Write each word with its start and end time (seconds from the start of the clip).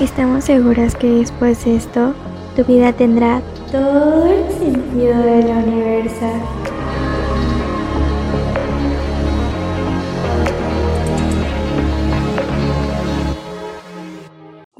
Estamos 0.00 0.44
seguras 0.44 0.94
que 0.94 1.08
después 1.08 1.64
de 1.64 1.76
esto, 1.76 2.14
tu 2.54 2.64
vida 2.64 2.92
tendrá 2.92 3.42
todo 3.72 4.26
el 4.26 4.50
sentido 4.52 5.18
del 5.18 5.46
universo. 5.46 6.26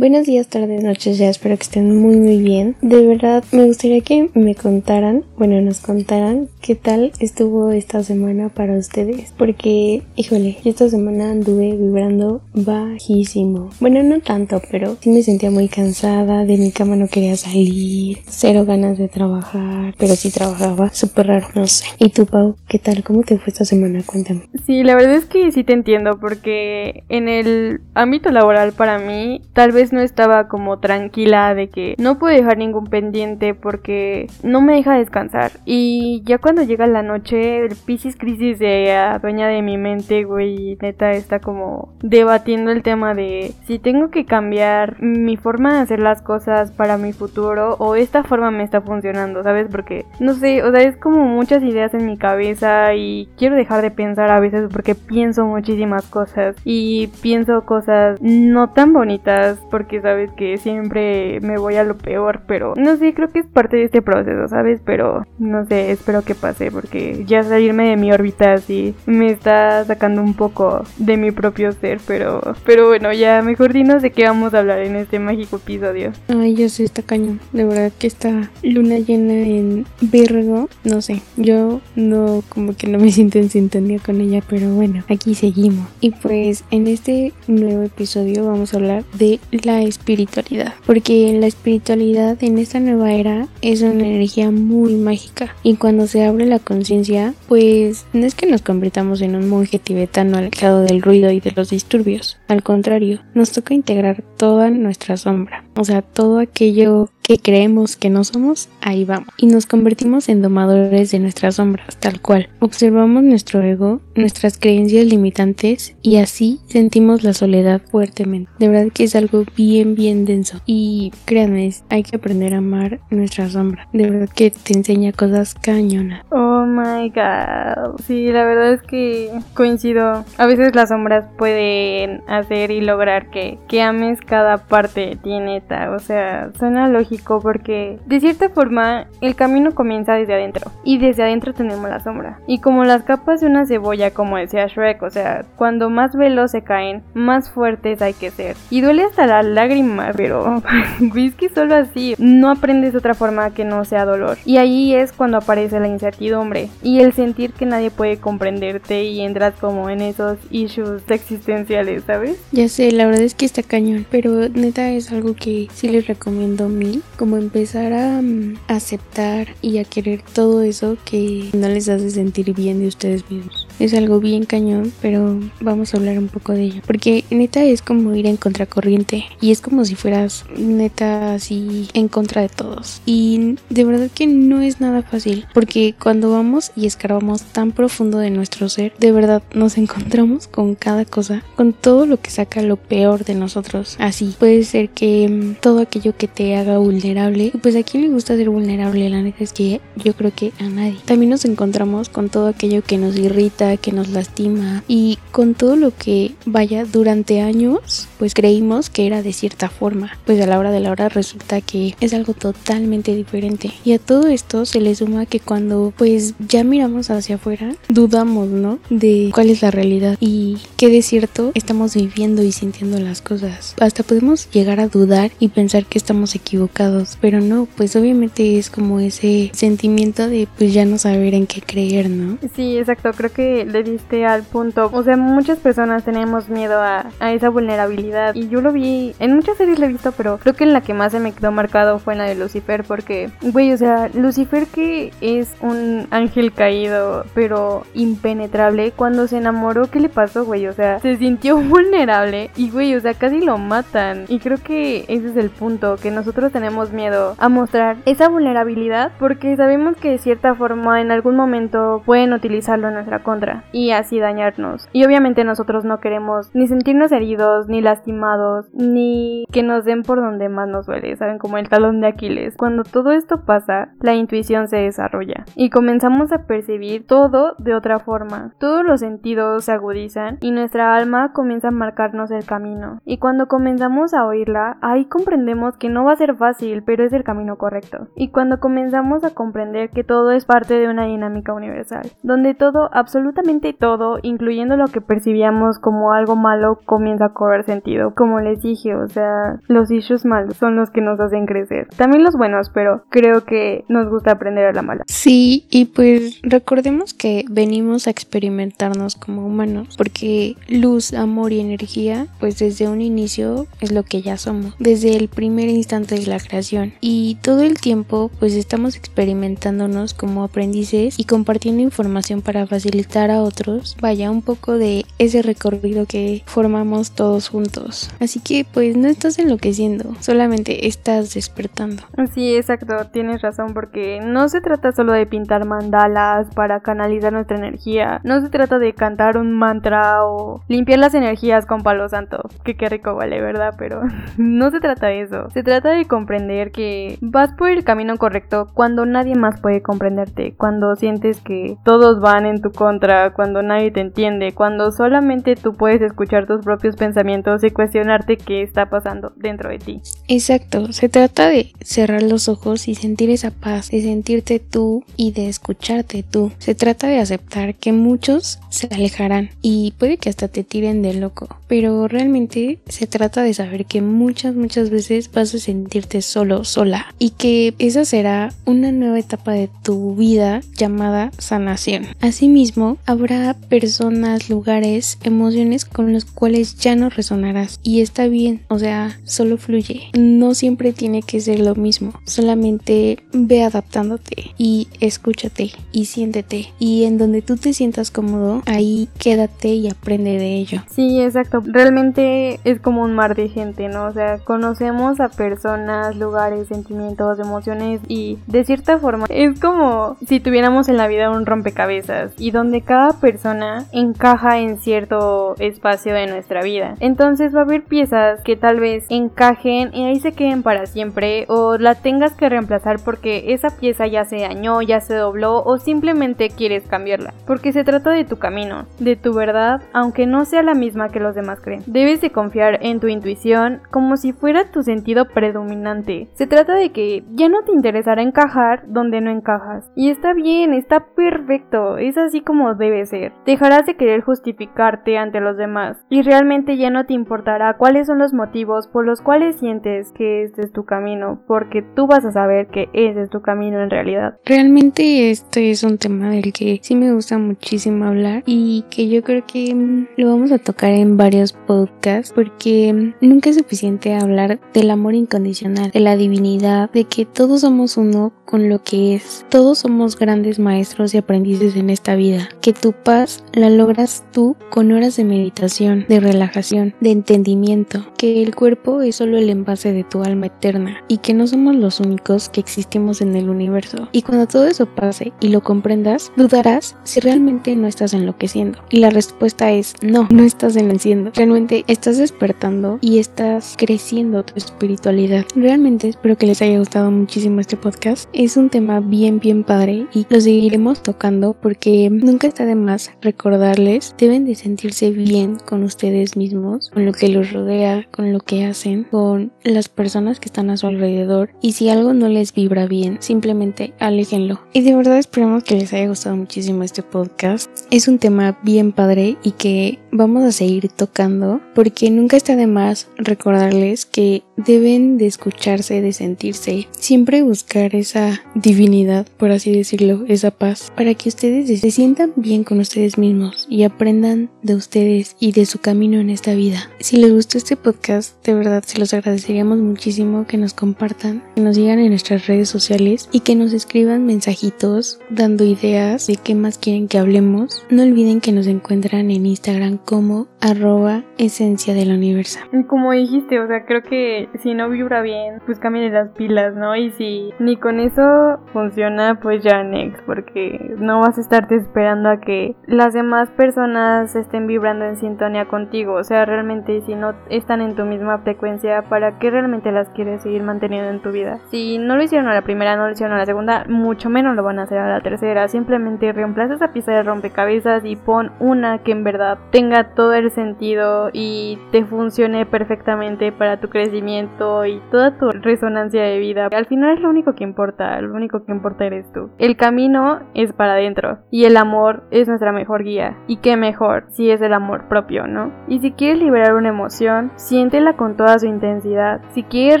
Buenos 0.04 0.26
días, 0.26 0.48
tardes, 0.48 0.82
noches, 0.82 1.16
ya 1.16 1.30
espero 1.30 1.56
que 1.56 1.62
estén 1.62 1.98
muy 1.98 2.16
muy 2.16 2.38
bien. 2.38 2.76
De 2.82 3.06
verdad 3.06 3.42
me 3.52 3.64
gustaría 3.64 4.02
que 4.02 4.28
me 4.34 4.54
contaran, 4.54 5.24
bueno, 5.38 5.58
nos 5.62 5.80
contaran 5.80 6.50
qué 6.60 6.74
tal 6.74 7.12
estuvo 7.20 7.72
esta 7.72 8.02
semana 8.02 8.50
para 8.50 8.76
ustedes. 8.76 9.32
Porque, 9.38 10.02
híjole, 10.14 10.58
esta 10.66 10.90
semana 10.90 11.30
anduve 11.30 11.74
vibrando 11.74 12.42
bajísimo. 12.52 13.70
Bueno, 13.80 14.02
no 14.02 14.20
tanto, 14.20 14.60
pero 14.70 14.98
sí 15.00 15.08
me 15.08 15.22
sentía 15.22 15.50
muy 15.50 15.68
cansada, 15.68 16.44
de 16.44 16.58
mi 16.58 16.70
cama 16.70 16.96
no 16.96 17.08
quería 17.08 17.38
salir, 17.38 18.18
cero 18.28 18.66
ganas 18.66 18.98
de 18.98 19.08
trabajar, 19.08 19.94
pero 19.98 20.16
sí 20.16 20.30
trabajaba, 20.30 20.90
súper 20.92 21.28
raro, 21.28 21.46
no 21.54 21.66
sé. 21.66 21.86
¿Y 21.98 22.10
tú, 22.10 22.26
Pau, 22.26 22.56
qué 22.68 22.78
tal? 22.78 23.02
¿Cómo 23.04 23.22
te 23.22 23.38
fue 23.38 23.52
esta 23.52 23.64
semana? 23.64 24.02
Cuéntame. 24.04 24.50
Sí, 24.66 24.82
la 24.82 24.96
verdad 24.96 25.14
es 25.14 25.24
que 25.24 25.50
sí 25.50 25.64
te 25.64 25.72
entiendo, 25.72 26.20
porque 26.20 27.04
en 27.08 27.30
el 27.30 27.80
ámbito 27.94 28.30
laboral 28.30 28.72
para 28.72 28.98
mí, 28.98 29.40
tal 29.54 29.72
vez 29.72 29.93
no 29.94 30.00
estaba 30.00 30.48
como 30.48 30.78
tranquila 30.78 31.54
de 31.54 31.68
que 31.68 31.94
no 31.98 32.18
puedo 32.18 32.36
dejar 32.36 32.58
ningún 32.58 32.86
pendiente 32.86 33.54
porque 33.54 34.26
no 34.42 34.60
me 34.60 34.74
deja 34.74 34.98
descansar. 34.98 35.52
Y 35.64 36.22
ya 36.24 36.38
cuando 36.38 36.62
llega 36.62 36.86
la 36.86 37.02
noche, 37.02 37.64
el 37.64 37.76
Pisces 37.76 38.16
Crisis 38.16 38.58
de 38.58 38.94
dueña 39.22 39.48
de 39.48 39.62
mi 39.62 39.78
mente, 39.78 40.24
güey, 40.24 40.76
neta 40.80 41.12
está 41.12 41.38
como 41.38 41.94
debatiendo 42.02 42.70
el 42.70 42.82
tema 42.82 43.14
de 43.14 43.52
si 43.66 43.78
tengo 43.78 44.10
que 44.10 44.26
cambiar 44.26 45.00
mi 45.00 45.36
forma 45.36 45.74
de 45.74 45.80
hacer 45.80 46.00
las 46.00 46.22
cosas 46.22 46.72
para 46.72 46.98
mi 46.98 47.12
futuro 47.12 47.76
o 47.78 47.94
esta 47.94 48.24
forma 48.24 48.50
me 48.50 48.64
está 48.64 48.80
funcionando, 48.80 49.42
¿sabes? 49.42 49.68
Porque 49.70 50.04
no 50.20 50.34
sé, 50.34 50.62
o 50.62 50.72
sea, 50.72 50.82
es 50.82 50.96
como 50.96 51.24
muchas 51.24 51.62
ideas 51.62 51.94
en 51.94 52.06
mi 52.06 52.16
cabeza 52.16 52.94
y 52.94 53.28
quiero 53.36 53.56
dejar 53.56 53.82
de 53.82 53.90
pensar 53.90 54.30
a 54.30 54.40
veces 54.40 54.68
porque 54.72 54.94
pienso 54.94 55.46
muchísimas 55.46 56.06
cosas 56.06 56.56
y 56.64 57.08
pienso 57.22 57.64
cosas 57.64 58.20
no 58.20 58.70
tan 58.70 58.92
bonitas 58.92 59.58
porque 59.70 59.83
sabes 60.00 60.30
que 60.36 60.58
siempre 60.58 61.40
me 61.40 61.58
voy 61.58 61.76
a 61.76 61.84
lo 61.84 61.96
peor, 61.96 62.42
pero 62.46 62.74
no 62.76 62.96
sé, 62.96 63.14
creo 63.14 63.30
que 63.30 63.40
es 63.40 63.46
parte 63.46 63.76
de 63.76 63.84
este 63.84 64.02
proceso, 64.02 64.48
¿sabes? 64.48 64.80
Pero 64.84 65.24
no 65.38 65.66
sé, 65.66 65.90
espero 65.90 66.22
que 66.22 66.34
pase 66.34 66.70
porque 66.70 67.24
ya 67.26 67.42
salirme 67.42 67.88
de 67.88 67.96
mi 67.96 68.12
órbita 68.12 68.54
así 68.54 68.94
me 69.06 69.30
está 69.30 69.84
sacando 69.84 70.22
un 70.22 70.34
poco 70.34 70.84
de 70.98 71.16
mi 71.16 71.30
propio 71.30 71.72
ser, 71.72 72.00
pero 72.06 72.40
pero 72.64 72.88
bueno, 72.88 73.12
ya 73.12 73.42
mejor 73.42 73.72
dinos 73.72 74.02
de 74.02 74.10
qué 74.10 74.24
vamos 74.24 74.54
a 74.54 74.60
hablar 74.60 74.80
en 74.80 74.96
este 74.96 75.18
mágico 75.18 75.56
episodio. 75.56 76.12
Ay, 76.28 76.54
ya 76.54 76.68
sé, 76.68 76.84
está 76.84 77.02
cañón. 77.02 77.40
De 77.52 77.64
verdad 77.64 77.92
que 77.98 78.06
esta 78.06 78.50
luna 78.62 78.98
llena 78.98 79.34
en 79.34 79.86
Virgo, 80.00 80.68
no 80.84 81.00
sé, 81.00 81.22
yo 81.36 81.80
no 81.96 82.42
como 82.48 82.76
que 82.76 82.86
no 82.88 82.98
me 82.98 83.10
siento 83.12 83.38
en 83.38 83.50
sintonía 83.50 83.98
con 83.98 84.20
ella, 84.20 84.42
pero 84.48 84.68
bueno, 84.74 85.04
aquí 85.08 85.34
seguimos. 85.34 85.88
Y 86.00 86.10
pues 86.10 86.64
en 86.70 86.86
este 86.86 87.32
nuevo 87.46 87.82
episodio 87.82 88.46
vamos 88.46 88.74
a 88.74 88.76
hablar 88.76 89.04
de 89.18 89.40
la 89.64 89.82
espiritualidad, 89.82 90.74
porque 90.86 91.36
la 91.38 91.46
espiritualidad 91.46 92.42
en 92.42 92.58
esta 92.58 92.80
nueva 92.80 93.12
era 93.12 93.48
es 93.62 93.82
una 93.82 94.06
energía 94.06 94.50
muy 94.50 94.94
mágica 94.94 95.54
y 95.62 95.76
cuando 95.76 96.06
se 96.06 96.24
abre 96.24 96.46
la 96.46 96.58
conciencia, 96.58 97.34
pues 97.48 98.06
no 98.12 98.26
es 98.26 98.34
que 98.34 98.46
nos 98.46 98.62
convirtamos 98.62 99.20
en 99.20 99.36
un 99.36 99.48
monje 99.48 99.78
tibetano 99.78 100.36
alejado 100.38 100.82
del 100.82 101.02
ruido 101.02 101.30
y 101.30 101.40
de 101.40 101.52
los 101.52 101.70
disturbios, 101.70 102.38
al 102.48 102.62
contrario, 102.62 103.20
nos 103.34 103.52
toca 103.52 103.74
integrar 103.74 104.22
toda 104.36 104.70
nuestra 104.70 105.16
sombra, 105.16 105.64
o 105.76 105.84
sea, 105.84 106.02
todo 106.02 106.38
aquello 106.38 107.08
que 107.24 107.38
creemos 107.38 107.96
que 107.96 108.10
no 108.10 108.22
somos, 108.22 108.68
ahí 108.82 109.04
vamos. 109.04 109.28
Y 109.38 109.46
nos 109.46 109.66
convertimos 109.66 110.28
en 110.28 110.42
domadores 110.42 111.10
de 111.10 111.18
nuestras 111.18 111.56
sombras, 111.56 111.96
tal 111.98 112.20
cual. 112.20 112.50
Observamos 112.60 113.22
nuestro 113.22 113.62
ego, 113.62 114.00
nuestras 114.14 114.58
creencias 114.58 115.06
limitantes 115.06 115.96
y 116.02 116.18
así 116.18 116.60
sentimos 116.66 117.24
la 117.24 117.32
soledad 117.32 117.80
fuertemente. 117.90 118.50
De 118.58 118.68
verdad 118.68 118.92
que 118.92 119.04
es 119.04 119.16
algo 119.16 119.44
bien, 119.56 119.94
bien 119.94 120.26
denso. 120.26 120.60
Y 120.66 121.12
créanme, 121.24 121.70
hay 121.88 122.02
que 122.02 122.16
aprender 122.16 122.52
a 122.52 122.58
amar 122.58 123.00
nuestra 123.08 123.48
sombra. 123.48 123.88
De 123.94 124.10
verdad 124.10 124.28
que 124.34 124.50
te 124.50 124.74
enseña 124.74 125.12
cosas 125.12 125.54
cañonas. 125.54 126.26
Oh 126.30 126.66
my 126.66 127.08
god. 127.08 127.98
Sí, 128.06 128.30
la 128.30 128.44
verdad 128.44 128.74
es 128.74 128.82
que 128.82 129.30
coincido. 129.54 130.26
A 130.36 130.46
veces 130.46 130.74
las 130.74 130.90
sombras 130.90 131.24
pueden 131.38 132.22
hacer 132.28 132.70
y 132.70 132.82
lograr 132.82 133.30
que, 133.30 133.58
que 133.66 133.80
ames 133.80 134.20
cada 134.20 134.58
parte 134.58 135.00
de 135.00 135.16
ti. 135.16 135.30
O 135.34 135.98
sea, 135.98 136.50
suena 136.58 136.88
lógico 136.88 137.13
porque 137.24 137.98
de 138.06 138.20
cierta 138.20 138.48
forma 138.48 139.06
el 139.20 139.34
camino 139.34 139.74
comienza 139.74 140.14
desde 140.14 140.34
adentro 140.34 140.70
y 140.84 140.98
desde 140.98 141.22
adentro 141.22 141.54
tenemos 141.54 141.88
la 141.88 142.00
sombra. 142.00 142.38
Y 142.46 142.58
como 142.58 142.84
las 142.84 143.04
capas 143.04 143.40
de 143.40 143.46
una 143.46 143.66
cebolla, 143.66 144.12
como 144.12 144.36
decía 144.36 144.66
Shrek, 144.66 145.02
o 145.02 145.10
sea, 145.10 145.44
cuando 145.56 145.90
más 145.90 146.16
velos 146.16 146.50
se 146.50 146.62
caen, 146.62 147.02
más 147.14 147.50
fuertes 147.50 148.02
hay 148.02 148.14
que 148.14 148.30
ser. 148.30 148.56
Y 148.70 148.80
duele 148.80 149.04
hasta 149.04 149.26
la 149.26 149.42
lágrima, 149.42 150.12
pero 150.16 150.62
es 151.16 151.34
que 151.34 151.48
solo 151.48 151.74
así 151.74 152.14
no 152.18 152.50
aprendes 152.50 152.92
de 152.92 152.98
otra 152.98 153.14
forma 153.14 153.50
que 153.50 153.64
no 153.64 153.84
sea 153.84 154.04
dolor. 154.04 154.38
Y 154.44 154.56
ahí 154.58 154.94
es 154.94 155.12
cuando 155.12 155.38
aparece 155.38 155.80
la 155.80 155.88
incertidumbre 155.88 156.68
y 156.82 157.00
el 157.00 157.12
sentir 157.12 157.52
que 157.52 157.66
nadie 157.66 157.90
puede 157.90 158.18
comprenderte 158.18 159.04
y 159.04 159.20
entras 159.20 159.54
como 159.60 159.90
en 159.90 160.00
esos 160.00 160.38
issues 160.50 161.02
existenciales, 161.08 162.04
¿sabes? 162.04 162.38
Ya 162.52 162.68
sé, 162.68 162.92
la 162.92 163.06
verdad 163.06 163.22
es 163.22 163.34
que 163.34 163.46
está 163.46 163.62
cañón, 163.62 164.06
pero 164.10 164.48
neta 164.48 164.90
es 164.90 165.12
algo 165.12 165.34
que 165.34 165.68
sí 165.72 165.88
les 165.88 166.06
recomiendo 166.06 166.68
mil 166.68 167.02
como 167.16 167.36
empezar 167.36 167.92
a 167.92 168.20
mm, 168.20 168.56
aceptar 168.68 169.48
y 169.62 169.78
a 169.78 169.84
querer 169.84 170.22
todo 170.32 170.62
eso 170.62 170.96
que 171.04 171.50
no 171.52 171.68
les 171.68 171.88
hace 171.88 172.10
sentir 172.10 172.52
bien 172.54 172.80
de 172.80 172.88
ustedes 172.88 173.30
mismos. 173.30 173.66
Es 173.78 173.94
algo 173.94 174.20
bien 174.20 174.44
cañón, 174.44 174.92
pero 175.02 175.40
vamos 175.60 175.94
a 175.94 175.96
hablar 175.96 176.18
un 176.18 176.28
poco 176.28 176.52
de 176.52 176.62
ello. 176.62 176.82
Porque 176.86 177.24
neta 177.30 177.62
es 177.64 177.82
como 177.82 178.14
ir 178.14 178.26
en 178.26 178.36
contracorriente 178.36 179.24
y 179.40 179.50
es 179.50 179.60
como 179.60 179.84
si 179.84 179.94
fueras 179.94 180.44
neta 180.56 181.34
así 181.34 181.88
en 181.94 182.08
contra 182.08 182.42
de 182.42 182.48
todos. 182.48 183.02
Y 183.06 183.56
de 183.70 183.84
verdad 183.84 184.10
que 184.14 184.26
no 184.26 184.60
es 184.60 184.80
nada 184.80 185.02
fácil, 185.02 185.46
porque 185.52 185.94
cuando 186.00 186.30
vamos 186.30 186.72
y 186.76 186.86
escarbamos 186.86 187.42
tan 187.42 187.72
profundo 187.72 188.18
de 188.18 188.30
nuestro 188.30 188.68
ser, 188.68 188.92
de 188.98 189.12
verdad 189.12 189.42
nos 189.54 189.78
encontramos 189.84 190.46
con 190.46 190.74
cada 190.74 191.04
cosa, 191.04 191.42
con 191.56 191.72
todo 191.72 192.06
lo 192.06 192.20
que 192.20 192.30
saca 192.30 192.62
lo 192.62 192.76
peor 192.76 193.24
de 193.24 193.34
nosotros. 193.34 193.96
Así 193.98 194.34
puede 194.38 194.64
ser 194.64 194.90
que 194.90 195.28
mm, 195.28 195.60
todo 195.60 195.80
aquello 195.80 196.16
que 196.16 196.28
te 196.28 196.56
haga 196.56 196.78
vulnerable. 196.78 197.52
pues 197.62 197.76
a 197.76 197.82
quién 197.82 198.04
le 198.04 198.10
gusta 198.10 198.36
ser 198.36 198.50
vulnerable, 198.50 199.08
la 199.08 199.22
neta 199.22 199.44
es 199.44 199.52
que 199.52 199.80
yo 199.96 200.14
creo 200.14 200.32
que 200.34 200.52
a 200.58 200.64
nadie. 200.64 200.96
También 201.04 201.30
nos 201.30 201.44
encontramos 201.44 202.08
con 202.08 202.28
todo 202.28 202.46
aquello 202.46 202.82
que 202.82 202.98
nos 202.98 203.16
irrita, 203.16 203.63
que 203.76 203.92
nos 203.92 204.08
lastima 204.08 204.82
y 204.88 205.18
con 205.32 205.54
todo 205.54 205.76
lo 205.76 205.92
que 205.96 206.32
vaya 206.46 206.84
durante 206.84 207.40
años, 207.40 208.08
pues 208.18 208.34
creímos 208.34 208.90
que 208.90 209.06
era 209.06 209.22
de 209.22 209.32
cierta 209.32 209.68
forma. 209.68 210.18
Pues 210.24 210.40
a 210.40 210.46
la 210.46 210.58
hora 210.58 210.70
de 210.70 210.80
la 210.80 210.90
hora 210.90 211.08
resulta 211.08 211.60
que 211.60 211.94
es 212.00 212.14
algo 212.14 212.34
totalmente 212.34 213.14
diferente. 213.14 213.72
Y 213.84 213.92
a 213.92 213.98
todo 213.98 214.28
esto 214.28 214.64
se 214.64 214.80
le 214.80 214.94
suma 214.94 215.26
que 215.26 215.40
cuando 215.40 215.92
pues 215.96 216.34
ya 216.48 216.64
miramos 216.64 217.10
hacia 217.10 217.36
afuera, 217.36 217.74
dudamos, 217.88 218.48
¿no? 218.48 218.78
De 218.90 219.30
cuál 219.34 219.50
es 219.50 219.62
la 219.62 219.70
realidad 219.70 220.16
y 220.20 220.58
qué 220.76 220.88
de 220.88 221.02
cierto 221.02 221.52
estamos 221.54 221.94
viviendo 221.94 222.42
y 222.42 222.52
sintiendo 222.52 222.98
las 222.98 223.20
cosas. 223.20 223.74
Hasta 223.80 224.02
podemos 224.02 224.50
llegar 224.50 224.80
a 224.80 224.88
dudar 224.88 225.32
y 225.38 225.48
pensar 225.48 225.86
que 225.86 225.98
estamos 225.98 226.34
equivocados 226.34 226.74
pero 227.20 227.40
no, 227.40 227.66
pues 227.76 227.96
obviamente 227.96 228.58
es 228.58 228.70
como 228.70 229.00
ese 229.00 229.50
sentimiento 229.54 230.28
de 230.28 230.48
pues 230.58 230.72
ya 230.72 230.84
no 230.84 230.98
saber 230.98 231.34
en 231.34 231.46
qué 231.46 231.60
creer, 231.60 232.10
¿no? 232.10 232.38
Sí, 232.54 232.76
exacto, 232.76 233.10
creo 233.16 233.32
que 233.32 233.53
le 233.64 233.84
diste 233.84 234.26
al 234.26 234.42
punto, 234.42 234.90
o 234.92 235.02
sea, 235.04 235.16
muchas 235.16 235.60
personas 235.60 236.02
tenemos 236.02 236.48
miedo 236.48 236.82
a, 236.82 237.06
a 237.20 237.32
esa 237.32 237.48
vulnerabilidad 237.48 238.34
y 238.34 238.48
yo 238.48 238.60
lo 238.60 238.72
vi, 238.72 239.14
en 239.20 239.36
muchas 239.36 239.56
series 239.56 239.78
lo 239.78 239.86
he 239.86 239.88
visto, 239.88 240.10
pero 240.10 240.38
creo 240.38 240.54
que 240.54 240.64
en 240.64 240.72
la 240.72 240.80
que 240.80 240.94
más 240.94 241.12
se 241.12 241.20
me 241.20 241.30
quedó 241.30 241.52
marcado 241.52 242.00
fue 242.00 242.14
en 242.14 242.18
la 242.18 242.24
de 242.24 242.34
Lucifer, 242.34 242.82
porque, 242.82 243.30
güey, 243.40 243.72
o 243.72 243.76
sea, 243.76 244.10
Lucifer 244.12 244.66
que 244.66 245.12
es 245.20 245.54
un 245.60 246.08
ángel 246.10 246.52
caído, 246.52 247.24
pero 247.32 247.84
impenetrable, 247.94 248.90
cuando 248.90 249.28
se 249.28 249.36
enamoró, 249.36 249.88
¿qué 249.92 250.00
le 250.00 250.08
pasó, 250.08 250.44
güey? 250.44 250.66
O 250.66 250.72
sea, 250.72 250.98
se 250.98 251.16
sintió 251.16 251.56
vulnerable 251.60 252.50
y, 252.56 252.70
güey, 252.70 252.96
o 252.96 253.00
sea, 253.00 253.14
casi 253.14 253.40
lo 253.40 253.58
matan. 253.58 254.24
Y 254.26 254.40
creo 254.40 254.58
que 254.58 255.04
ese 255.06 255.28
es 255.28 255.36
el 255.36 255.50
punto, 255.50 255.96
que 256.02 256.10
nosotros 256.10 256.50
tenemos 256.50 256.64
tenemos 256.64 256.92
miedo 256.94 257.34
a 257.36 257.50
mostrar 257.50 257.98
esa 258.06 258.30
vulnerabilidad 258.30 259.12
porque 259.18 259.54
sabemos 259.54 259.98
que 259.98 260.12
de 260.12 260.18
cierta 260.18 260.54
forma 260.54 261.02
en 261.02 261.10
algún 261.12 261.36
momento 261.36 262.02
pueden 262.06 262.32
utilizarlo 262.32 262.88
en 262.88 262.94
nuestra 262.94 263.22
contra 263.22 263.43
y 263.72 263.90
así 263.90 264.18
dañarnos. 264.18 264.88
Y 264.92 265.04
obviamente 265.04 265.44
nosotros 265.44 265.84
no 265.84 266.00
queremos 266.00 266.50
ni 266.54 266.66
sentirnos 266.66 267.12
heridos, 267.12 267.68
ni 267.68 267.80
lastimados, 267.80 268.66
ni 268.72 269.46
que 269.52 269.62
nos 269.62 269.84
den 269.84 270.02
por 270.02 270.20
donde 270.20 270.48
más 270.48 270.68
nos 270.68 270.86
duele, 270.86 271.16
¿saben? 271.16 271.38
Como 271.38 271.58
el 271.58 271.68
talón 271.68 272.00
de 272.00 272.08
Aquiles. 272.08 272.56
Cuando 272.56 272.82
todo 272.84 273.12
esto 273.12 273.44
pasa, 273.44 273.88
la 274.00 274.14
intuición 274.14 274.68
se 274.68 274.76
desarrolla 274.76 275.44
y 275.54 275.70
comenzamos 275.70 276.32
a 276.32 276.46
percibir 276.46 277.06
todo 277.06 277.54
de 277.58 277.74
otra 277.74 277.98
forma. 277.98 278.52
Todos 278.58 278.84
los 278.84 279.00
sentidos 279.00 279.64
se 279.64 279.72
agudizan 279.72 280.38
y 280.40 280.50
nuestra 280.50 280.96
alma 280.96 281.32
comienza 281.32 281.68
a 281.68 281.72
marcarnos 281.72 282.30
el 282.30 282.44
camino. 282.44 283.00
Y 283.04 283.18
cuando 283.18 283.46
comenzamos 283.46 284.14
a 284.14 284.26
oírla, 284.26 284.78
ahí 284.80 285.06
comprendemos 285.06 285.76
que 285.76 285.88
no 285.88 286.04
va 286.04 286.12
a 286.12 286.16
ser 286.16 286.36
fácil, 286.36 286.82
pero 286.84 287.04
es 287.04 287.12
el 287.12 287.24
camino 287.24 287.56
correcto. 287.56 288.08
Y 288.16 288.28
cuando 288.28 288.60
comenzamos 288.60 289.24
a 289.24 289.34
comprender 289.34 289.90
que 289.90 290.04
todo 290.04 290.30
es 290.32 290.44
parte 290.44 290.74
de 290.74 290.88
una 290.88 291.06
dinámica 291.06 291.52
universal, 291.52 292.10
donde 292.22 292.54
todo, 292.54 292.88
absolutamente 292.92 293.33
todo, 293.78 294.18
incluyendo 294.22 294.76
lo 294.76 294.86
que 294.86 295.00
percibíamos 295.00 295.78
como 295.78 296.12
algo 296.12 296.36
malo, 296.36 296.80
comienza 296.84 297.26
a 297.26 297.32
cobrar 297.32 297.64
sentido. 297.64 298.14
Como 298.14 298.40
les 298.40 298.62
dije, 298.62 298.94
o 298.94 299.08
sea, 299.08 299.60
los 299.68 299.90
issues 299.90 300.24
malos 300.24 300.56
son 300.56 300.76
los 300.76 300.90
que 300.90 301.00
nos 301.00 301.20
hacen 301.20 301.46
crecer. 301.46 301.88
También 301.96 302.22
los 302.22 302.36
buenos, 302.36 302.70
pero 302.70 303.04
creo 303.10 303.44
que 303.44 303.84
nos 303.88 304.08
gusta 304.08 304.32
aprender 304.32 304.66
a 304.66 304.72
la 304.72 304.82
mala. 304.82 305.04
Sí, 305.06 305.66
y 305.70 305.86
pues 305.86 306.40
recordemos 306.42 307.14
que 307.14 307.44
venimos 307.50 308.06
a 308.06 308.10
experimentarnos 308.10 309.16
como 309.16 309.46
humanos, 309.46 309.96
porque 309.96 310.56
luz, 310.68 311.14
amor 311.14 311.52
y 311.52 311.60
energía, 311.60 312.26
pues 312.40 312.58
desde 312.58 312.88
un 312.88 313.00
inicio 313.00 313.66
es 313.80 313.92
lo 313.92 314.02
que 314.02 314.22
ya 314.22 314.36
somos, 314.36 314.74
desde 314.78 315.16
el 315.16 315.28
primer 315.28 315.68
instante 315.68 316.16
de 316.16 316.26
la 316.26 316.38
creación. 316.38 316.92
Y 317.00 317.38
todo 317.42 317.62
el 317.62 317.80
tiempo, 317.80 318.30
pues 318.38 318.54
estamos 318.54 318.96
experimentándonos 318.96 320.14
como 320.14 320.44
aprendices 320.44 321.18
y 321.18 321.24
compartiendo 321.24 321.82
información 321.82 322.42
para 322.42 322.66
facilitar 322.66 323.23
a 323.30 323.42
otros, 323.42 323.96
vaya, 324.00 324.30
un 324.30 324.42
poco 324.42 324.78
de 324.78 325.04
ese 325.18 325.42
recorrido 325.42 326.06
que 326.06 326.42
formamos 326.46 327.12
todos 327.12 327.48
juntos. 327.48 328.10
Así 328.20 328.40
que 328.40 328.66
pues 328.70 328.96
no 328.96 329.08
estás 329.08 329.38
enloqueciendo, 329.38 330.14
solamente 330.20 330.86
estás 330.86 331.34
despertando. 331.34 332.02
Sí, 332.34 332.56
exacto, 332.56 332.94
tienes 333.12 333.42
razón 333.42 333.74
porque 333.74 334.20
no 334.22 334.48
se 334.48 334.60
trata 334.60 334.92
solo 334.92 335.12
de 335.12 335.26
pintar 335.26 335.64
mandalas 335.64 336.48
para 336.54 336.80
canalizar 336.80 337.32
nuestra 337.32 337.56
energía, 337.56 338.20
no 338.24 338.40
se 338.40 338.48
trata 338.48 338.78
de 338.78 338.92
cantar 338.94 339.36
un 339.38 339.52
mantra 339.52 340.24
o 340.24 340.62
limpiar 340.68 340.98
las 340.98 341.14
energías 341.14 341.66
con 341.66 341.82
palo 341.82 342.08
santo, 342.08 342.48
que 342.64 342.76
qué 342.76 342.88
rico 342.88 343.14
vale, 343.14 343.40
¿verdad? 343.40 343.74
Pero 343.78 344.02
no 344.36 344.70
se 344.70 344.80
trata 344.80 345.08
de 345.08 345.22
eso, 345.22 345.50
se 345.50 345.62
trata 345.62 345.90
de 345.90 346.06
comprender 346.06 346.70
que 346.70 347.18
vas 347.20 347.52
por 347.52 347.70
el 347.70 347.84
camino 347.84 348.16
correcto 348.16 348.68
cuando 348.74 349.06
nadie 349.06 349.34
más 349.34 349.60
puede 349.60 349.82
comprenderte, 349.82 350.54
cuando 350.56 350.96
sientes 350.96 351.40
que 351.40 351.76
todos 351.84 352.20
van 352.20 352.46
en 352.46 352.60
tu 352.60 352.70
contra, 352.72 353.13
cuando 353.34 353.62
nadie 353.62 353.90
te 353.90 354.00
entiende, 354.00 354.52
cuando 354.52 354.90
solamente 354.92 355.56
tú 355.56 355.74
puedes 355.74 356.02
escuchar 356.02 356.46
tus 356.46 356.64
propios 356.64 356.96
pensamientos 356.96 357.62
y 357.64 357.70
cuestionarte 357.70 358.36
qué 358.36 358.62
está 358.62 358.90
pasando 358.90 359.32
dentro 359.36 359.70
de 359.70 359.78
ti. 359.78 360.00
Exacto, 360.28 360.92
se 360.92 361.08
trata 361.08 361.48
de 361.48 361.72
cerrar 361.80 362.22
los 362.22 362.48
ojos 362.48 362.88
y 362.88 362.94
sentir 362.94 363.30
esa 363.30 363.50
paz, 363.50 363.90
de 363.90 364.02
sentirte 364.02 364.58
tú 364.58 365.04
y 365.16 365.32
de 365.32 365.48
escucharte 365.48 366.22
tú. 366.22 366.52
Se 366.58 366.74
trata 366.74 367.06
de 367.06 367.18
aceptar 367.18 367.74
que 367.74 367.92
muchos 367.92 368.60
se 368.70 368.88
alejarán 368.90 369.50
y 369.62 369.94
puede 369.98 370.18
que 370.18 370.30
hasta 370.30 370.48
te 370.48 370.64
tiren 370.64 371.02
de 371.02 371.14
loco, 371.14 371.48
pero 371.68 372.08
realmente 372.08 372.78
se 372.86 373.06
trata 373.06 373.42
de 373.42 373.54
saber 373.54 373.86
que 373.86 374.02
muchas, 374.02 374.54
muchas 374.54 374.90
veces 374.90 375.30
vas 375.32 375.54
a 375.54 375.58
sentirte 375.58 376.22
solo, 376.22 376.64
sola 376.64 377.06
y 377.18 377.30
que 377.30 377.74
esa 377.78 378.04
será 378.04 378.52
una 378.64 378.92
nueva 378.92 379.18
etapa 379.18 379.52
de 379.52 379.68
tu 379.82 380.14
vida 380.14 380.60
llamada 380.76 381.30
sanación. 381.38 382.06
Asimismo, 382.20 382.98
habrá 383.06 383.54
personas, 383.68 384.48
lugares, 384.48 385.18
emociones 385.22 385.84
con 385.84 386.12
los 386.12 386.24
cuales 386.24 386.76
ya 386.76 386.96
no 386.96 387.10
resonarás 387.10 387.80
y 387.82 388.00
está 388.00 388.26
bien, 388.28 388.62
o 388.68 388.78
sea, 388.78 389.18
solo 389.24 389.58
fluye. 389.58 390.10
No 390.18 390.54
siempre 390.54 390.92
tiene 390.92 391.22
que 391.22 391.40
ser 391.40 391.60
lo 391.60 391.74
mismo, 391.74 392.12
solamente 392.24 393.18
ve 393.32 393.62
adaptándote 393.62 394.54
y 394.58 394.88
escúchate 395.00 395.72
y 395.92 396.06
siéntete 396.06 396.72
y 396.78 397.04
en 397.04 397.18
donde 397.18 397.42
tú 397.42 397.56
te 397.56 397.72
sientas 397.72 398.10
cómodo, 398.10 398.62
ahí 398.66 399.08
quédate 399.18 399.68
y 399.68 399.88
aprende 399.88 400.38
de 400.38 400.56
ello. 400.56 400.82
Sí, 400.90 401.20
exacto. 401.20 401.62
Realmente 401.64 402.60
es 402.64 402.80
como 402.80 403.02
un 403.02 403.14
mar 403.14 403.34
de 403.34 403.48
gente, 403.48 403.88
¿no? 403.88 404.04
O 404.04 404.12
sea, 404.12 404.38
conocemos 404.38 405.20
a 405.20 405.28
personas, 405.28 406.16
lugares, 406.16 406.68
sentimientos, 406.68 407.38
emociones 407.38 408.00
y 408.08 408.38
de 408.46 408.64
cierta 408.64 408.98
forma 408.98 409.26
es 409.28 409.58
como 409.60 410.16
si 410.26 410.40
tuviéramos 410.40 410.88
en 410.88 410.96
la 410.96 411.08
vida 411.08 411.30
un 411.30 411.46
rompecabezas 411.46 412.32
y 412.38 412.50
donde 412.50 412.82
cada 412.84 413.12
persona 413.20 413.84
encaja 413.92 414.58
en 414.58 414.78
cierto 414.78 415.54
espacio 415.58 416.14
de 416.14 416.26
nuestra 416.26 416.62
vida. 416.62 416.94
Entonces 417.00 417.54
va 417.54 417.60
a 417.60 417.64
haber 417.64 417.84
piezas 417.84 418.42
que 418.42 418.56
tal 418.56 418.80
vez 418.80 419.06
encajen 419.08 419.94
y 419.94 420.04
ahí 420.04 420.20
se 420.20 420.32
queden 420.32 420.62
para 420.62 420.86
siempre 420.86 421.44
o 421.48 421.78
la 421.78 421.94
tengas 421.94 422.34
que 422.34 422.48
reemplazar 422.48 422.98
porque 423.04 423.52
esa 423.54 423.70
pieza 423.70 424.06
ya 424.06 424.24
se 424.24 424.40
dañó, 424.40 424.82
ya 424.82 425.00
se 425.00 425.14
dobló 425.14 425.62
o 425.62 425.78
simplemente 425.78 426.50
quieres 426.50 426.84
cambiarla. 426.86 427.34
Porque 427.46 427.72
se 427.72 427.84
trata 427.84 428.10
de 428.10 428.24
tu 428.24 428.38
camino, 428.38 428.86
de 428.98 429.16
tu 429.16 429.32
verdad, 429.34 429.82
aunque 429.92 430.26
no 430.26 430.44
sea 430.44 430.62
la 430.62 430.74
misma 430.74 431.08
que 431.08 431.20
los 431.20 431.34
demás 431.34 431.60
creen. 431.60 431.82
Debes 431.86 432.20
de 432.20 432.30
confiar 432.30 432.78
en 432.82 433.00
tu 433.00 433.08
intuición 433.08 433.80
como 433.90 434.16
si 434.16 434.32
fuera 434.32 434.70
tu 434.70 434.82
sentido 434.82 435.26
predominante. 435.26 436.28
Se 436.34 436.46
trata 436.46 436.74
de 436.74 436.92
que 436.92 437.24
ya 437.32 437.48
no 437.48 437.62
te 437.62 437.72
interesará 437.72 438.22
encajar 438.22 438.82
donde 438.86 439.20
no 439.20 439.30
encajas. 439.30 439.90
Y 439.94 440.10
está 440.10 440.32
bien, 440.34 440.74
está 440.74 441.06
perfecto, 441.14 441.98
es 441.98 442.18
así 442.18 442.40
como 442.40 442.73
debe 442.78 443.06
ser. 443.06 443.32
Dejarás 443.46 443.86
de 443.86 443.96
querer 443.96 444.22
justificarte 444.22 445.18
ante 445.18 445.40
los 445.40 445.56
demás 445.56 445.98
y 446.08 446.22
realmente 446.22 446.76
ya 446.76 446.90
no 446.90 447.06
te 447.06 447.14
importará 447.14 447.76
cuáles 447.76 448.06
son 448.06 448.18
los 448.18 448.32
motivos 448.32 448.88
por 448.88 449.04
los 449.04 449.20
cuales 449.20 449.56
sientes 449.56 450.12
que 450.12 450.42
este 450.42 450.62
es 450.62 450.72
tu 450.72 450.84
camino, 450.84 451.40
porque 451.46 451.82
tú 451.82 452.06
vas 452.06 452.24
a 452.24 452.32
saber 452.32 452.68
que 452.68 452.88
ese 452.92 453.22
es 453.22 453.30
tu 453.30 453.42
camino 453.42 453.82
en 453.82 453.90
realidad. 453.90 454.38
Realmente 454.44 455.30
este 455.30 455.70
es 455.70 455.82
un 455.82 455.98
tema 455.98 456.30
del 456.30 456.52
que 456.52 456.80
sí 456.82 456.94
me 456.94 457.12
gusta 457.12 457.38
muchísimo 457.38 458.04
hablar 458.04 458.42
y 458.46 458.84
que 458.90 459.08
yo 459.08 459.22
creo 459.22 459.44
que 459.46 459.74
mm, 459.74 460.06
lo 460.16 460.28
vamos 460.28 460.52
a 460.52 460.58
tocar 460.58 460.90
en 460.90 461.16
varios 461.16 461.52
podcasts 461.52 462.32
porque 462.34 462.92
mm, 462.92 463.26
nunca 463.26 463.50
es 463.50 463.56
suficiente 463.56 464.14
hablar 464.14 464.60
del 464.72 464.90
amor 464.90 465.14
incondicional, 465.14 465.90
de 465.90 466.00
la 466.00 466.16
divinidad, 466.16 466.90
de 466.90 467.04
que 467.04 467.24
todos 467.24 467.62
somos 467.62 467.96
uno 467.96 468.32
con 468.44 468.68
lo 468.68 468.82
que 468.82 469.14
es. 469.14 469.44
Todos 469.48 469.78
somos 469.78 470.18
grandes 470.18 470.58
maestros 470.58 471.14
y 471.14 471.18
aprendices 471.18 471.76
en 471.76 471.90
esta 471.90 472.14
vida. 472.14 472.48
Que 472.64 472.72
tu 472.72 472.94
paz 472.94 473.44
la 473.52 473.68
logras 473.68 474.24
tú 474.32 474.56
con 474.70 474.90
horas 474.90 475.16
de 475.16 475.24
meditación, 475.24 476.06
de 476.08 476.18
relajación, 476.18 476.94
de 476.98 477.10
entendimiento. 477.10 478.06
Que 478.16 478.42
el 478.42 478.54
cuerpo 478.54 479.02
es 479.02 479.16
solo 479.16 479.36
el 479.36 479.50
envase 479.50 479.92
de 479.92 480.02
tu 480.02 480.22
alma 480.22 480.46
eterna 480.46 481.04
y 481.06 481.18
que 481.18 481.34
no 481.34 481.46
somos 481.46 481.76
los 481.76 482.00
únicos 482.00 482.48
que 482.48 482.60
existimos 482.60 483.20
en 483.20 483.36
el 483.36 483.50
universo. 483.50 484.08
Y 484.12 484.22
cuando 484.22 484.46
todo 484.46 484.66
eso 484.66 484.86
pase 484.86 485.34
y 485.40 485.48
lo 485.48 485.62
comprendas, 485.62 486.32
dudarás 486.38 486.96
si 487.04 487.20
realmente 487.20 487.76
no 487.76 487.86
estás 487.86 488.14
enloqueciendo. 488.14 488.78
Y 488.88 489.00
la 489.00 489.10
respuesta 489.10 489.70
es 489.70 489.92
no, 490.00 490.26
no 490.30 490.42
estás 490.42 490.74
enloqueciendo. 490.76 491.32
Realmente 491.34 491.84
estás 491.86 492.16
despertando 492.16 492.98
y 493.02 493.18
estás 493.18 493.74
creciendo 493.76 494.42
tu 494.42 494.54
espiritualidad. 494.56 495.44
Realmente 495.54 496.08
espero 496.08 496.38
que 496.38 496.46
les 496.46 496.62
haya 496.62 496.78
gustado 496.78 497.10
muchísimo 497.10 497.60
este 497.60 497.76
podcast. 497.76 498.26
Es 498.32 498.56
un 498.56 498.70
tema 498.70 499.00
bien, 499.00 499.38
bien 499.38 499.64
padre 499.64 500.06
y 500.14 500.24
lo 500.30 500.40
seguiremos 500.40 501.02
tocando 501.02 501.52
porque 501.52 502.08
nunca 502.08 502.53
está 502.54 502.66
de 502.66 502.76
más 502.76 503.10
recordarles, 503.20 504.14
deben 504.16 504.44
de 504.44 504.54
sentirse 504.54 505.10
bien 505.10 505.56
con 505.56 505.82
ustedes 505.82 506.36
mismos, 506.36 506.88
con 506.90 507.04
lo 507.04 507.12
que 507.12 507.28
los 507.28 507.52
rodea, 507.52 508.06
con 508.12 508.32
lo 508.32 508.38
que 508.38 508.64
hacen, 508.64 509.02
con 509.10 509.52
las 509.64 509.88
personas 509.88 510.38
que 510.38 510.46
están 510.46 510.70
a 510.70 510.76
su 510.76 510.86
alrededor 510.86 511.50
y 511.60 511.72
si 511.72 511.88
algo 511.88 512.14
no 512.14 512.28
les 512.28 512.54
vibra 512.54 512.86
bien, 512.86 513.16
simplemente 513.18 513.92
aléjenlo. 513.98 514.60
Y 514.72 514.82
de 514.82 514.94
verdad 514.94 515.18
esperamos 515.18 515.64
que 515.64 515.74
les 515.74 515.92
haya 515.92 516.06
gustado 516.06 516.36
muchísimo 516.36 516.84
este 516.84 517.02
podcast. 517.02 517.68
Es 517.90 518.06
un 518.06 518.20
tema 518.20 518.56
bien 518.62 518.92
padre 518.92 519.36
y 519.42 519.50
que 519.50 519.98
vamos 520.12 520.44
a 520.44 520.52
seguir 520.52 520.88
tocando 520.90 521.60
porque 521.74 522.08
nunca 522.08 522.36
está 522.36 522.54
de 522.54 522.68
más 522.68 523.08
recordarles 523.16 524.06
que 524.06 524.44
deben 524.56 525.18
de 525.18 525.26
escucharse, 525.26 526.00
de 526.00 526.12
sentirse, 526.12 526.86
siempre 526.92 527.42
buscar 527.42 527.96
esa 527.96 528.42
divinidad, 528.54 529.26
por 529.38 529.50
así 529.50 529.72
decirlo, 529.72 530.24
esa 530.28 530.52
paz, 530.52 530.92
para 530.94 531.14
que 531.14 531.28
ustedes 531.28 531.80
se 531.80 531.90
sientan 531.90 532.32
bien 532.44 532.62
con 532.62 532.78
ustedes 532.78 533.16
mismos 533.16 533.66
y 533.70 533.84
aprendan 533.84 534.50
de 534.62 534.74
ustedes 534.74 535.34
y 535.40 535.52
de 535.52 535.64
su 535.64 535.80
camino 535.80 536.18
en 536.18 536.28
esta 536.28 536.54
vida. 536.54 536.90
Si 537.00 537.16
les 537.16 537.32
gustó 537.32 537.56
este 537.56 537.74
podcast, 537.74 538.44
de 538.44 538.52
verdad 538.52 538.84
se 538.84 538.98
los 538.98 539.14
agradeceríamos 539.14 539.78
muchísimo 539.78 540.46
que 540.46 540.58
nos 540.58 540.74
compartan, 540.74 541.42
que 541.54 541.62
nos 541.62 541.76
sigan 541.76 541.98
en 542.00 542.10
nuestras 542.10 542.46
redes 542.46 542.68
sociales 542.68 543.30
y 543.32 543.40
que 543.40 543.56
nos 543.56 543.72
escriban 543.72 544.26
mensajitos 544.26 545.20
dando 545.30 545.64
ideas 545.64 546.26
de 546.26 546.36
qué 546.36 546.54
más 546.54 546.76
quieren 546.76 547.08
que 547.08 547.18
hablemos. 547.18 547.86
No 547.88 548.02
olviden 548.02 548.42
que 548.42 548.52
nos 548.52 548.66
encuentran 548.66 549.30
en 549.30 549.46
Instagram 549.46 549.96
como 549.96 550.46
arroba 550.60 551.24
esencia 551.38 551.94
del 551.94 552.12
universo. 552.12 552.60
Como 552.88 553.12
dijiste, 553.12 553.58
o 553.58 553.66
sea, 553.66 553.86
creo 553.86 554.02
que 554.02 554.50
si 554.62 554.74
no 554.74 554.90
vibra 554.90 555.22
bien, 555.22 555.62
pues 555.64 555.78
cambien 555.78 556.12
las 556.12 556.30
pilas, 556.32 556.74
¿no? 556.76 556.94
Y 556.94 557.10
si 557.12 557.50
ni 557.58 557.76
con 557.76 558.00
eso 558.00 558.60
funciona, 558.74 559.40
pues 559.40 559.64
ya 559.64 559.82
next, 559.82 560.20
porque 560.26 560.94
no 560.98 561.20
vas 561.20 561.38
a 561.38 561.40
estarte 561.40 561.76
esperando 561.76 562.28
a 562.28 562.33
que 562.40 562.76
las 562.86 563.14
demás 563.14 563.50
personas 563.50 564.34
estén 564.34 564.66
vibrando 564.66 565.04
en 565.04 565.16
sintonía 565.16 565.66
contigo. 565.66 566.14
O 566.14 566.24
sea, 566.24 566.44
realmente 566.44 567.00
si 567.02 567.14
no 567.14 567.34
están 567.48 567.80
en 567.80 567.94
tu 567.94 568.04
misma 568.04 568.38
frecuencia, 568.38 569.02
¿para 569.02 569.38
qué 569.38 569.50
realmente 569.50 569.92
las 569.92 570.08
quieres 570.10 570.42
seguir 570.42 570.62
manteniendo 570.62 571.10
en 571.10 571.20
tu 571.20 571.30
vida? 571.30 571.58
Si 571.70 571.98
no 571.98 572.16
lo 572.16 572.22
hicieron 572.22 572.48
a 572.48 572.54
la 572.54 572.62
primera, 572.62 572.96
no 572.96 573.06
lo 573.06 573.12
hicieron 573.12 573.34
a 573.34 573.38
la 573.38 573.46
segunda, 573.46 573.84
mucho 573.88 574.30
menos 574.30 574.56
lo 574.56 574.62
van 574.62 574.78
a 574.78 574.82
hacer 574.82 574.98
a 574.98 575.08
la 575.08 575.20
tercera. 575.20 575.68
Simplemente 575.68 576.32
reemplaza 576.32 576.74
esa 576.74 576.92
pieza 576.92 577.12
de 577.12 577.22
rompecabezas 577.22 578.04
y 578.04 578.16
pon 578.16 578.52
una 578.60 578.98
que 578.98 579.12
en 579.12 579.24
verdad 579.24 579.58
tenga 579.70 580.14
todo 580.14 580.34
el 580.34 580.50
sentido 580.50 581.30
y 581.32 581.78
te 581.90 582.04
funcione 582.04 582.66
perfectamente 582.66 583.52
para 583.52 583.80
tu 583.80 583.88
crecimiento 583.88 584.84
y 584.86 585.00
toda 585.10 585.38
tu 585.38 585.50
resonancia 585.50 586.22
de 586.22 586.38
vida. 586.38 586.68
Al 586.72 586.86
final 586.86 587.16
es 587.16 587.20
lo 587.20 587.30
único 587.30 587.54
que 587.54 587.64
importa, 587.64 588.20
lo 588.20 588.34
único 588.34 588.64
que 588.64 588.72
importa 588.72 589.04
eres 589.04 589.30
tú. 589.32 589.50
El 589.58 589.76
camino 589.76 590.40
es 590.54 590.72
para 590.72 590.94
adentro 590.94 591.38
y 591.50 591.64
el 591.64 591.76
amor 591.76 592.23
es 592.30 592.48
nuestra 592.48 592.72
mejor 592.72 593.04
guía. 593.04 593.36
Y 593.46 593.58
qué 593.58 593.76
mejor 593.76 594.24
si 594.28 594.50
es 594.50 594.60
el 594.60 594.72
amor 594.72 595.08
propio, 595.08 595.46
¿no? 595.46 595.72
Y 595.88 596.00
si 596.00 596.12
quieres 596.12 596.38
liberar 596.38 596.74
una 596.74 596.88
emoción, 596.88 597.52
siéntela 597.56 598.14
con 598.14 598.36
toda 598.36 598.58
su 598.58 598.66
intensidad. 598.66 599.40
Si 599.50 599.62
quieres 599.62 600.00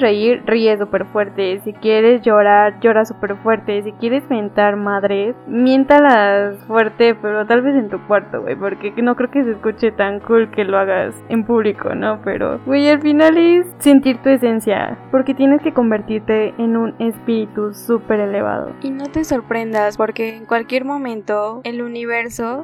reír, 0.00 0.42
ríe 0.46 0.76
súper 0.78 1.06
fuerte. 1.06 1.60
Si 1.64 1.72
quieres 1.72 2.22
llorar, 2.22 2.80
llora 2.80 3.04
súper 3.04 3.36
fuerte. 3.36 3.82
Si 3.82 3.92
quieres 3.92 4.28
mentar 4.30 4.76
madres, 4.76 5.36
miéntalas 5.46 6.56
fuerte, 6.66 7.14
pero 7.14 7.46
tal 7.46 7.62
vez 7.62 7.74
en 7.74 7.88
tu 7.88 7.98
cuarto, 8.06 8.42
güey, 8.42 8.56
porque 8.56 8.92
no 9.02 9.16
creo 9.16 9.30
que 9.30 9.44
se 9.44 9.52
escuche 9.52 9.92
tan 9.92 10.20
cool 10.20 10.50
que 10.50 10.64
lo 10.64 10.78
hagas 10.78 11.14
en 11.28 11.44
público, 11.44 11.94
¿no? 11.94 12.20
Pero, 12.24 12.60
güey, 12.66 12.88
al 12.88 13.00
final 13.00 13.36
es 13.36 13.66
sentir 13.78 14.18
tu 14.18 14.30
esencia, 14.30 14.98
porque 15.10 15.34
tienes 15.34 15.60
que 15.62 15.72
convertirte 15.72 16.54
en 16.58 16.76
un 16.76 16.94
espíritu 16.98 17.74
súper 17.74 18.20
elevado. 18.20 18.72
Y 18.82 18.90
no 18.90 19.06
te 19.06 19.24
sorprendas, 19.24 19.96
porque 19.96 20.36
en 20.36 20.46
cualquier 20.46 20.84
momento 20.84 21.60
el 21.64 21.82
universo 21.82 22.13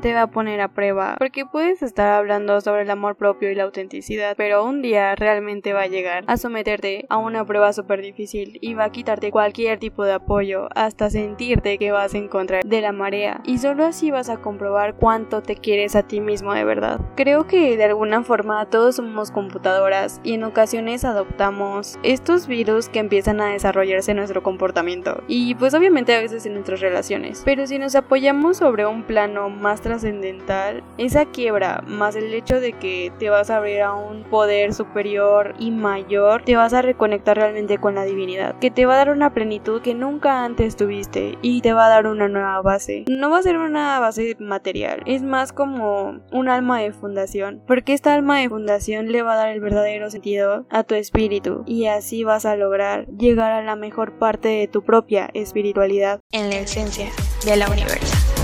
te 0.00 0.14
va 0.14 0.22
a 0.22 0.26
poner 0.28 0.60
a 0.60 0.68
prueba, 0.68 1.16
porque 1.18 1.44
puedes 1.44 1.82
estar 1.82 2.12
hablando 2.12 2.60
sobre 2.60 2.82
el 2.82 2.90
amor 2.90 3.16
propio 3.16 3.50
y 3.50 3.56
la 3.56 3.64
autenticidad, 3.64 4.36
pero 4.36 4.64
un 4.64 4.80
día 4.80 5.16
realmente 5.16 5.72
va 5.72 5.82
a 5.82 5.86
llegar 5.88 6.22
a 6.28 6.36
someterte 6.36 7.04
a 7.08 7.16
una 7.16 7.44
prueba 7.44 7.72
súper 7.72 8.00
difícil 8.00 8.58
y 8.60 8.74
va 8.74 8.84
a 8.84 8.92
quitarte 8.92 9.32
cualquier 9.32 9.80
tipo 9.80 10.04
de 10.04 10.12
apoyo 10.12 10.68
hasta 10.76 11.10
sentirte 11.10 11.78
que 11.78 11.90
vas 11.90 12.14
en 12.14 12.28
contra 12.28 12.60
de 12.64 12.80
la 12.80 12.92
marea 12.92 13.40
y 13.44 13.58
solo 13.58 13.84
así 13.84 14.12
vas 14.12 14.28
a 14.28 14.36
comprobar 14.36 14.94
cuánto 14.94 15.42
te 15.42 15.56
quieres 15.56 15.96
a 15.96 16.04
ti 16.04 16.20
mismo 16.20 16.54
de 16.54 16.62
verdad. 16.62 17.00
Creo 17.16 17.48
que 17.48 17.76
de 17.76 17.84
alguna 17.84 18.22
forma 18.22 18.64
todos 18.66 18.96
somos 18.96 19.32
computadoras 19.32 20.20
y 20.22 20.34
en 20.34 20.44
ocasiones 20.44 21.04
adoptamos 21.04 21.98
estos 22.04 22.46
virus 22.46 22.88
que 22.88 23.00
empiezan 23.00 23.40
a 23.40 23.50
desarrollarse 23.50 24.12
en 24.12 24.18
nuestro 24.18 24.44
comportamiento 24.44 25.24
y 25.26 25.56
pues 25.56 25.74
obviamente 25.74 26.14
a 26.14 26.20
veces 26.20 26.46
en 26.46 26.54
nuestras 26.54 26.78
relaciones. 26.78 27.42
Pero 27.44 27.66
si 27.66 27.80
nos 27.80 27.96
apoyamos 27.96 28.58
sobre 28.58 28.86
un 28.86 29.02
más 29.50 29.80
trascendental, 29.80 30.82
esa 30.98 31.26
quiebra 31.26 31.82
más 31.86 32.16
el 32.16 32.32
hecho 32.34 32.60
de 32.60 32.72
que 32.72 33.12
te 33.18 33.30
vas 33.30 33.50
a 33.50 33.56
abrir 33.56 33.82
a 33.82 33.94
un 33.94 34.24
poder 34.24 34.74
superior 34.74 35.54
y 35.58 35.70
mayor, 35.70 36.42
te 36.42 36.56
vas 36.56 36.72
a 36.72 36.82
reconectar 36.82 37.36
realmente 37.36 37.78
con 37.78 37.94
la 37.94 38.04
divinidad, 38.04 38.58
que 38.58 38.70
te 38.70 38.86
va 38.86 38.94
a 38.94 38.98
dar 38.98 39.10
una 39.10 39.32
plenitud 39.32 39.80
que 39.82 39.94
nunca 39.94 40.44
antes 40.44 40.76
tuviste 40.76 41.38
y 41.42 41.60
te 41.60 41.72
va 41.72 41.86
a 41.86 41.90
dar 41.90 42.06
una 42.06 42.28
nueva 42.28 42.60
base. 42.62 43.04
No 43.08 43.30
va 43.30 43.38
a 43.38 43.42
ser 43.42 43.56
una 43.56 43.98
base 44.00 44.36
material, 44.38 45.02
es 45.06 45.22
más 45.22 45.52
como 45.52 46.20
un 46.32 46.48
alma 46.48 46.80
de 46.80 46.92
fundación, 46.92 47.62
porque 47.66 47.92
esta 47.92 48.14
alma 48.14 48.40
de 48.40 48.48
fundación 48.48 49.12
le 49.12 49.22
va 49.22 49.34
a 49.34 49.36
dar 49.36 49.48
el 49.50 49.60
verdadero 49.60 50.10
sentido 50.10 50.66
a 50.70 50.82
tu 50.84 50.94
espíritu 50.94 51.62
y 51.66 51.86
así 51.86 52.24
vas 52.24 52.44
a 52.44 52.56
lograr 52.56 53.06
llegar 53.08 53.52
a 53.52 53.62
la 53.62 53.76
mejor 53.76 54.18
parte 54.18 54.48
de 54.48 54.68
tu 54.68 54.82
propia 54.82 55.30
espiritualidad 55.34 56.20
en 56.32 56.50
la 56.50 56.56
esencia 56.56 57.06
de 57.44 57.56
la 57.56 57.70
universo. 57.70 58.39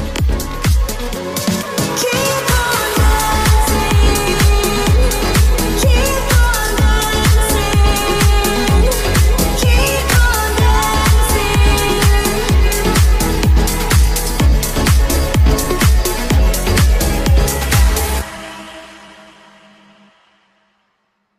Keep 0.98 2.65